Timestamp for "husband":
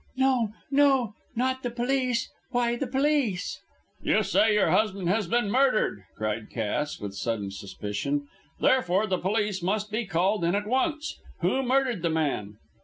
4.71-5.09